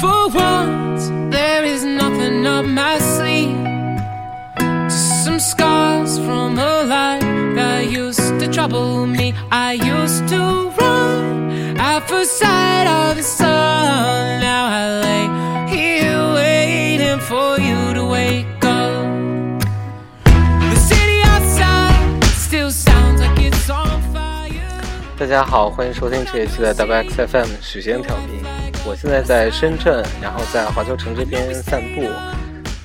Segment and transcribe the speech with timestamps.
[0.00, 3.54] For once, there is nothing up my sleeve.
[4.88, 7.20] Just some scars from a life
[7.56, 9.34] that used to trouble me.
[9.50, 14.40] I used to run at first sight of the sun.
[14.40, 15.24] Now I lay
[15.76, 17.89] here waiting for you
[25.20, 28.42] 大家好，欢迎收听这一期的 W X F M 许仙调频。
[28.86, 32.08] 我现在在深圳，然后在华侨城这边散步。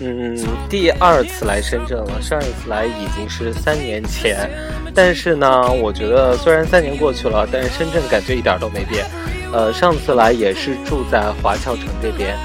[0.02, 0.38] 嗯，
[0.70, 4.49] 第二次来深圳了，上一次来已经是三年前。
[4.93, 9.05] 但是呢，我觉得虽然三年过去了，但是深圳感觉一点都没变。
[9.54, 12.35] 呃，上次来也是住在华侨城这边，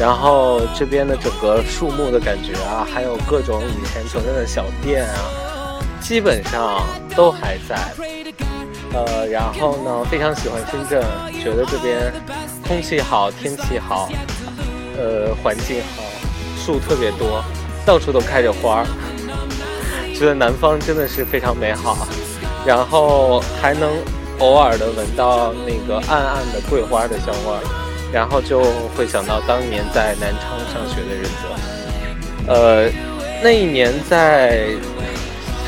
[0.00, 5.20] 然后这边的整个树木的感觉啊，还有各种以前存在的小店啊，
[6.00, 6.82] 基本上
[7.14, 7.76] 都还在。
[8.94, 11.02] 呃，然后呢，非常喜欢深圳，
[11.42, 12.12] 觉得这边
[12.66, 14.08] 空气好，天气好，
[14.96, 16.02] 呃，环境好，
[16.56, 17.42] 树特别多，
[17.84, 18.86] 到处都开着花儿，
[20.14, 22.06] 觉得南方真的是非常美好。
[22.64, 23.90] 然后还能
[24.38, 27.60] 偶尔的闻到那个暗暗的桂花的香味儿，
[28.12, 28.62] 然后就
[28.96, 31.44] 会想到当年在南昌上学的日子。
[32.46, 32.88] 呃，
[33.42, 34.68] 那一年在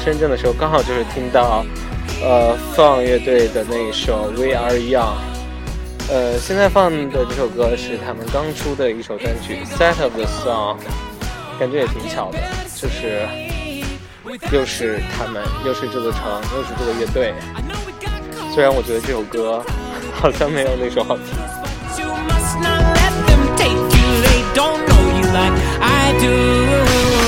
[0.05, 1.67] 深圳的时候，刚好就是听到。
[2.23, 5.17] 呃，放乐队的那一首《We Are Young》，
[6.11, 10.77] 呃，现在放的这首歌是他们刚出的一首单曲《Set of the Song》，
[11.61, 12.39] 感觉也挺巧的，
[12.75, 13.29] 就是
[14.51, 16.21] 又是他们，又是这座城，
[16.57, 17.35] 又是这个乐队。
[18.55, 19.63] 虽然我觉得这首歌
[20.15, 21.25] 好像没有那首好听。
[25.79, 27.26] I do.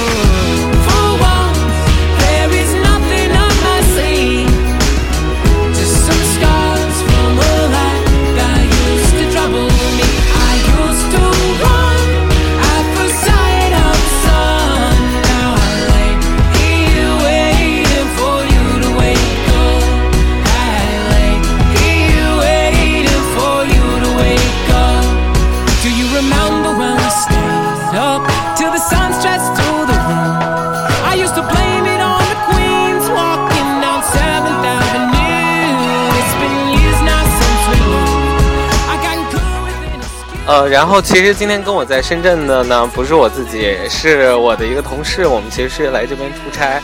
[40.49, 45.27] 呃，然后其实今天跟我在深圳的呢，不是我自己，是我的一个同事。
[45.27, 46.81] 我们其实是来这边出差，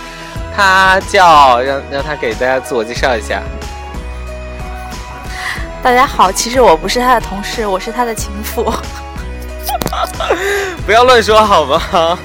[0.55, 3.43] 他叫让让他给大家自我介绍一下。
[5.83, 8.71] 大家好，其实我不是他的同事，我是他的情妇。
[10.85, 12.19] 不要乱说好吗？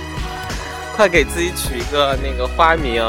[0.98, 3.02] 快给自己取一个那个花名。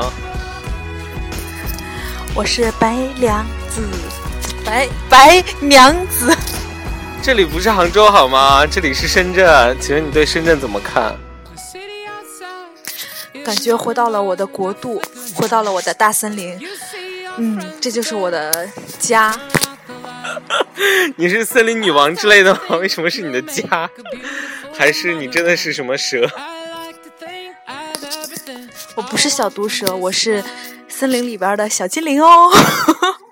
[2.33, 3.83] 我是白娘子，
[4.65, 6.33] 白白娘子。
[7.23, 8.67] 这里不是杭州好吗？
[8.67, 9.77] 这里是深圳。
[9.81, 11.17] 请问你对深圳怎么看
[13.45, 15.01] 感觉回到了我的国度，
[15.35, 16.59] 回到了我的大森林。
[17.37, 19.39] 嗯，这就是我的家。
[21.17, 22.77] 你是森林女王之类的吗？
[22.81, 23.89] 为什么是你的家？
[24.77, 26.29] 还是你真的是什么蛇.
[28.97, 30.43] 我不是小毒蛇，我是
[30.89, 32.51] 森林里边的小精灵哦。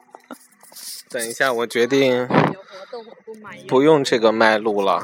[1.10, 2.28] 等一下，我决定
[3.68, 5.02] 不用这个麦录了。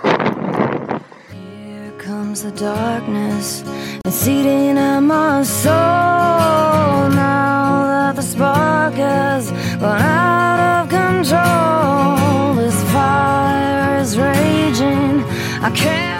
[1.32, 3.62] Here comes the darkness,
[4.04, 7.08] it's eating at my soul.
[7.10, 9.50] Now that the spark has
[9.80, 15.22] gone out of control, this fire is raging.
[15.62, 16.12] I can't.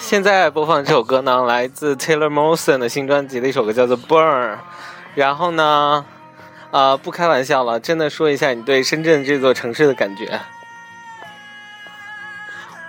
[0.00, 4.54] 现在播放这首歌呢，来自 Taylor Momsen 的新专辑的一首歌叫做《Burn》。
[5.14, 6.04] 然后呢，
[6.72, 10.40] 呃，不开玩笑了，真的说一下你对深圳这座城市的感觉。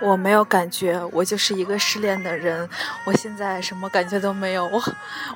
[0.02, 2.68] 我没有感觉，我就是一个失恋的人。
[3.04, 4.82] 我现在什么感觉都没有，我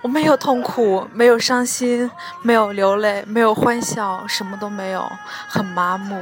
[0.03, 2.11] 我没有痛苦，没有伤心，
[2.43, 5.09] 没有流泪，没有欢笑，什么都没有，
[5.49, 6.21] 很麻木。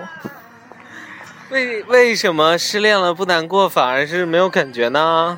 [1.48, 5.36] 为为什么失恋了不难过，反而是没有感觉呢？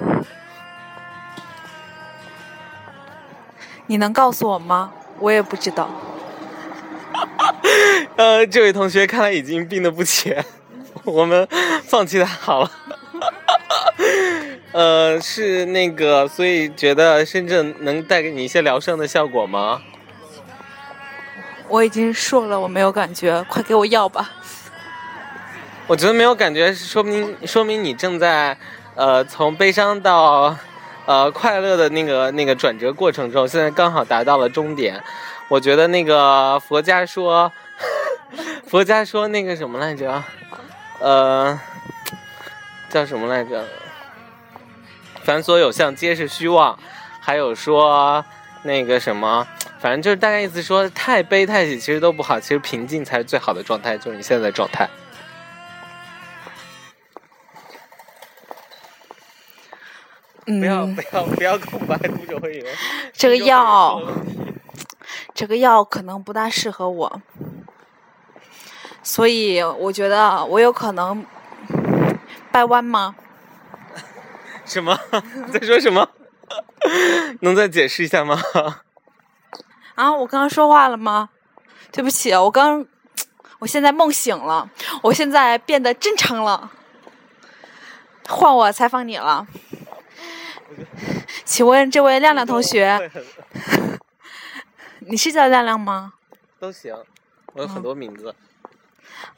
[3.86, 4.90] 你能告诉我吗？
[5.20, 5.88] 我也不知道。
[8.16, 10.44] 呃，这位同学看来已经病得不浅，
[11.04, 11.46] 我们
[11.84, 12.70] 放弃他好了。
[14.76, 19.80] 呃，是那个，所以觉得深圳能带给你一些疗伤的效果吗？
[21.66, 24.32] 我已经说了我没有感觉，快给我药吧。
[25.86, 28.58] 我觉得没有感觉，说明说明你正在
[28.96, 30.54] 呃从悲伤到
[31.06, 35.02] 呃快乐的那个那个转折过程中，现在刚好达到了终点。
[35.48, 37.50] 我觉得那个佛家说，
[38.68, 40.22] 佛家说那个什么来着？
[41.00, 41.58] 呃，
[42.90, 43.64] 叫什么来着？
[45.26, 46.78] 凡所有相，皆是虚妄。
[47.18, 48.24] 还有说
[48.62, 49.44] 那个什么，
[49.80, 54.88] 反正就是大概意思说，太悲太喜其实都不好，其实平静才是最好的状态，就是你现在的状态。
[60.46, 62.72] 嗯，不要不要不要空白，读者会以为
[63.12, 64.00] 这个药
[65.34, 67.20] 这个药可能不大适合我，
[69.02, 71.26] 所以我觉得我有可能
[72.52, 73.16] 掰弯吗？
[74.66, 74.98] 什么？
[75.46, 76.06] 你 在说什么？
[77.40, 78.38] 能再解释一下吗？
[79.94, 81.30] 啊，我刚刚说话了吗？
[81.92, 82.84] 对不起，我刚，
[83.60, 84.68] 我现在梦醒了，
[85.02, 86.70] 我现在变得正常了。
[88.28, 89.46] 换我采访你了，
[91.44, 93.10] 请问这位亮亮同学，
[95.00, 96.14] 你是叫亮亮吗？
[96.58, 96.94] 都行，
[97.54, 98.34] 我有很多名字。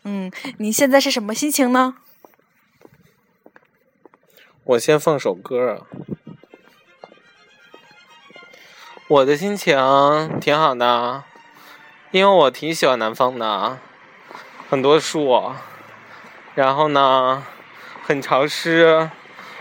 [0.04, 1.96] 嗯，你现在是什么心情呢？
[4.68, 5.86] 我先放首歌。
[9.08, 11.24] 我的心情挺好的，
[12.10, 13.78] 因为我挺喜欢南方的，
[14.68, 15.54] 很多树，
[16.54, 17.42] 然后呢，
[18.02, 19.08] 很潮湿。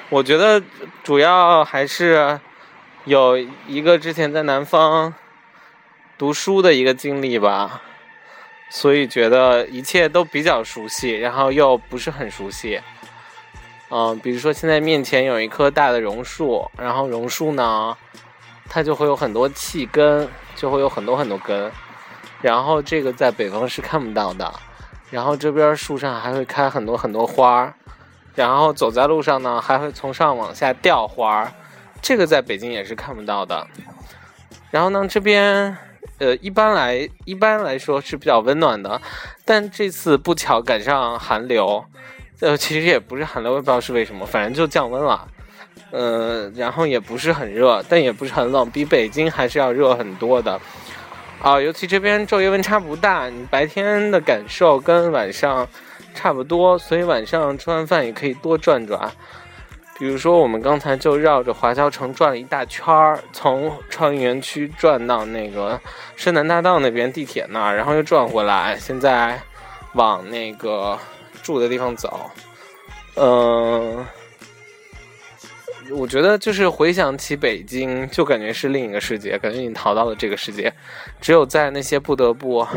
[0.10, 0.62] 我觉得
[1.06, 2.42] 主要还是
[3.06, 5.14] 有一个之前在南方
[6.18, 7.82] 读书的一个经历吧，
[8.70, 12.82] 所以觉得一切都比较熟悉，然后又不是很熟悉。
[13.90, 17.96] 嗯，比如说现在面前有一棵大的榕树，然后榕树呢，
[18.68, 21.72] 它就会有很多气根，就会有很多很多根，
[22.42, 24.54] 然后这个在北方是看不到的，
[25.10, 27.74] 然后这边树上还会开很多很多花儿，
[28.36, 31.54] 然后走在路上呢还会从上往下掉花儿，
[32.02, 33.66] 这个在北京也是看不到的。
[34.70, 35.78] 然后呢，这边
[36.20, 39.02] 呃一般来一般来说是比较温暖的，
[39.46, 41.86] 但这次不巧赶上寒流。
[42.40, 45.28] 呃，其实也不是很冷，我也不知道是为什么，反正就降温了。
[45.92, 50.60] 呃，然后也不是很热，但也不是很冷，比北京还是要热很多的。
[51.42, 55.68] 啊，尤其这边昼夜温差不大，你白天的感受跟晚上
[56.14, 59.10] 差不多，所以晚上吃完饭也可以多转转。
[60.00, 65.80] 比如说，我们刚才就绕着华侨城转了一大圈儿，从创意园区转到那个
[66.16, 69.40] 深南大道那边地铁那儿，然后又转回来，现在
[69.94, 70.98] 往那个
[71.48, 72.30] 住的地方早。
[73.16, 74.06] 嗯、
[75.92, 80.74] 我觉得就是回想起北京，就感觉是另一个世界，感觉你逃到了这个世界。
[81.22, 82.68] 只有在那些不得不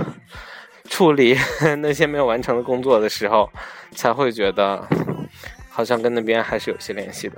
[0.89, 1.37] 处理
[1.79, 3.51] 那些没有完成的工作的时候，
[3.97, 4.87] 才会觉得
[5.69, 7.37] 好像跟那边还是有些联系的，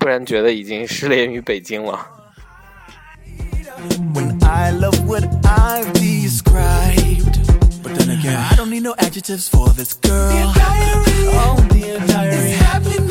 [0.00, 2.08] 不然觉得已经失联于北京了。
[4.12, 7.29] when I love what I describe
[7.82, 10.30] But then again, I don't need no adjectives for this girl.
[10.32, 13.09] Dear diary, oh dear diary, it's happening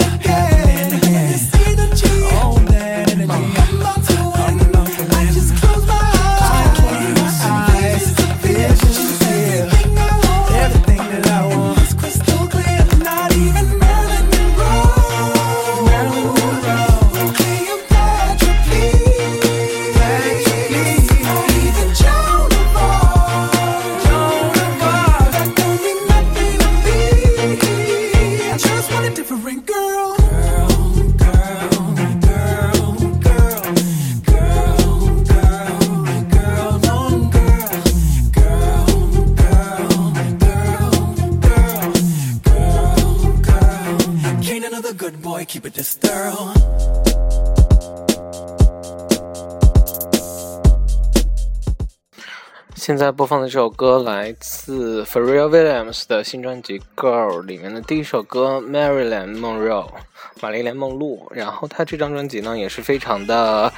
[52.76, 59.88] 现在播放的这首歌来自 Pharrell Williams 的新专辑《Girl》里面的第一首歌《Marilyn Monroe》，
[60.42, 61.32] 玛丽莲梦露。
[61.36, 63.72] 然后他这张专辑呢也是非常的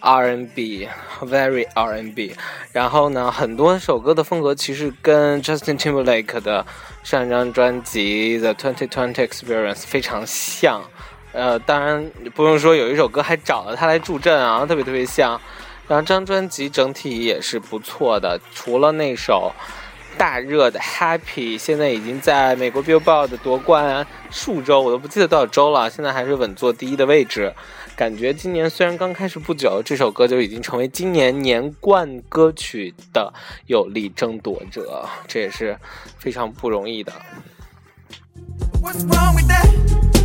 [0.00, 2.36] R&B，very R&B。
[2.72, 6.66] 然后呢，很多首歌的风格其实跟 Justin Timberlake 的
[7.02, 10.82] 上一张专辑《The 2020 Experience》非常像。
[11.38, 12.04] 呃，当然
[12.34, 15.40] 不用说，有一首歌还找了他来助阵啊，特别特别像。
[15.86, 19.52] 然后这张专辑整体也是不错的，除了那首
[20.18, 27.54] 大热的《Happy》，现在已经在美国 Billboard 夺冠数周，我都不记得多少周了，现在还是稳坐第一的位置。
[27.94, 33.32] 感觉今年虽然刚开始不久，这首歌就已经成为今年年冠歌曲的
[33.66, 35.78] 有力争夺者，这也是
[36.18, 37.12] 非常不容易的。
[38.82, 40.17] What's wrong with that?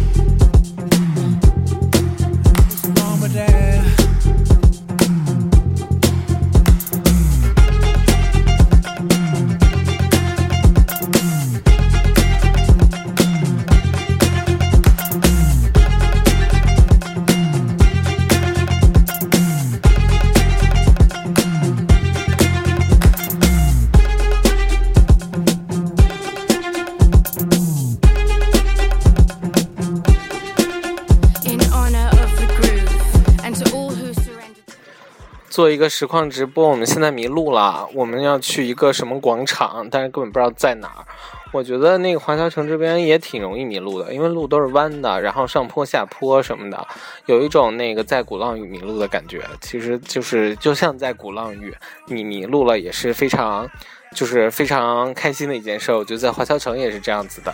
[35.54, 36.68] 做一个实况直播。
[36.68, 41.06] 我们现在迷路了，我们要去一个什么广场，但是根本不知道在哪儿。
[41.52, 46.88] 我觉得那个华侨城这边也挺容易迷路的，因为路都是弯的，然后上坡下坡什么的，
[47.28, 49.44] 有一种那个在鼓浪屿迷路的感觉。
[49.62, 51.72] 其实就是就像在鼓浪屿，
[52.08, 53.70] 你迷路了也是非常，
[54.16, 55.94] 就是非常开心的一件事。
[55.94, 57.54] 我觉得在华侨城也是这样子的，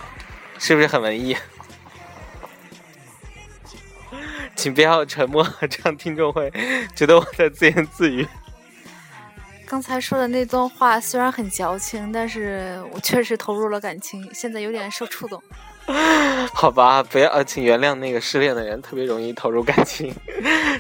[0.58, 1.36] 是不是很文艺？
[4.60, 6.52] 请不要沉默，这样听众会
[6.94, 8.28] 觉得我在自言自语。
[9.66, 15.42] 刚才说的那段话虽然很矫情，但是我确实投入了感情，现在有点受触动。
[16.54, 20.14] 好吧，不要，呃请原谅那个失恋的人特别容易投入感情，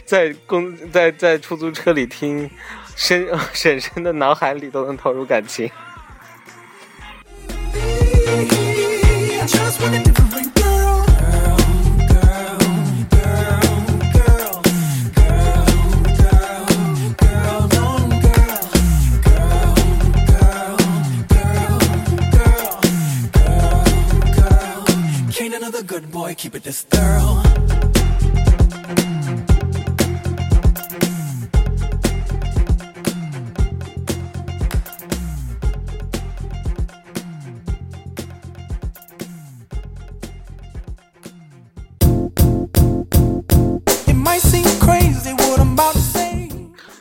[0.05, 2.51] 在公在在出租车里听，
[2.97, 5.71] 深婶婶的脑海里都能投入感情。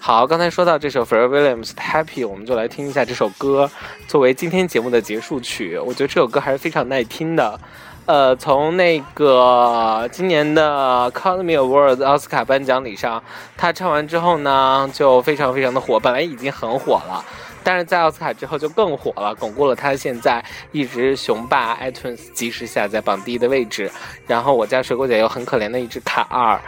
[0.00, 3.70] 好，刚才说到这首 Pharrell Williams Happy，我们就来听一下这首歌，
[4.06, 5.76] 作为今天节目的结束曲。
[5.76, 7.60] 我觉得这首歌还是非常耐听的。
[8.06, 13.22] 呃，从那个今年的 Academy Awards 奥斯卡颁奖礼上，
[13.54, 17.22] 他唱完之后呢，就非常非常的火，本来已经很火了。
[17.62, 20.42] 但是在奥斯卡之后就更火了，巩固了他现在
[20.72, 23.90] 一直雄霸 iTunes 即时下载榜第一的位置。
[24.26, 26.58] 然后我家水果姐有很可怜的一只卡二，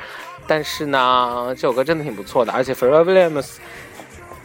[0.50, 3.52] 但是呢，这首歌真的挺不错的，而且 Pharrell Williams，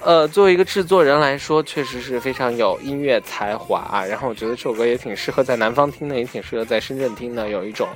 [0.04, 4.06] 呃，作为一个制作人来说，确实是非常有音乐才华。
[4.06, 7.88] 然后我觉得这首歌也挺适合在南方听的，也挺适合在深圳听的，有一种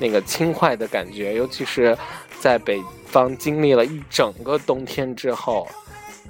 [0.00, 1.34] 那个轻快的感觉。
[1.34, 1.96] 尤其是
[2.40, 5.68] 在北方经历了一整个冬天之后，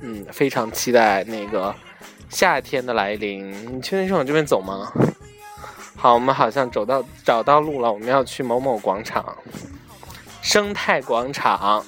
[0.03, 1.75] 嗯，非常期待那个
[2.29, 3.51] 夏天的来临。
[3.75, 4.93] 你确定是往这边走吗？
[5.97, 9.35] 好，我们好像走到找到路了，我们要去某某广场，
[10.43, 11.85] 生态广场。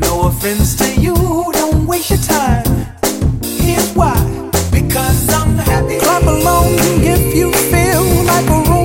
[0.00, 1.14] No offense to you,
[1.52, 2.64] don't waste your time.
[3.42, 4.16] Here's why.
[4.72, 5.98] Because I'm happy.
[5.98, 6.72] Clap along
[7.04, 8.83] if you feel like a room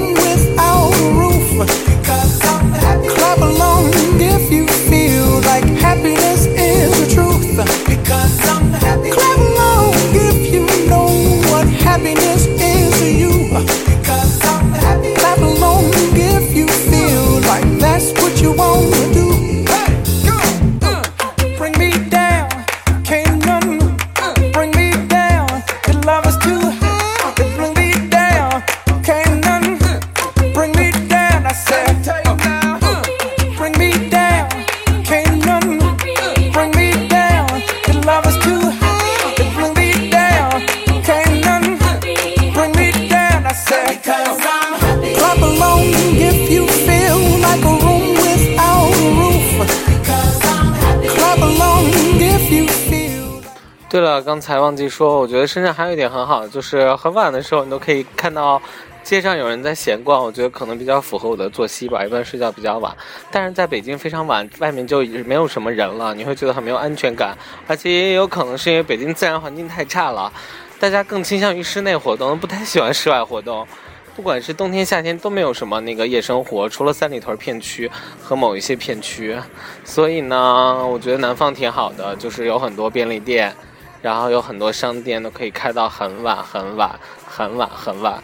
[53.90, 58.62] 对了，刚才忘记说，我觉得深圳还有一点很好，就是很晚的时候你都可以看到
[59.04, 62.96] 街上有人在闲逛，我觉得可能比较符合我的作息吧，一般睡觉比较晚。
[63.32, 70.32] 但是在北京非常晚，外面就没有什么人了，你会觉得很没有安全感，而且也有可能是因为北京自然环境太差了，
[70.80, 73.68] 大家更倾向于室内活动，不太喜欢室外活动。
[74.16, 77.90] 不管是冬天夏天都没有什么那个夜生活，除了三里屯片区
[78.22, 79.36] 和某一些片区，
[79.84, 83.56] 所以呢，我觉得南方挺好的，就是有很多便利店，
[84.02, 88.22] 然后有很多商店都可以开到很晚很晚很晚很晚。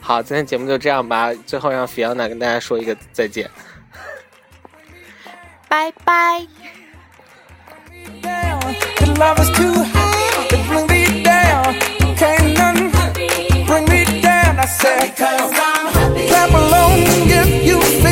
[0.00, 3.48] 好，今天节目就这样吧，最后让 Fiona 跟大家说一个再见，
[5.68, 6.46] 拜拜。
[14.82, 16.28] Because I'm happy.
[16.28, 18.11] Clap along if you feel.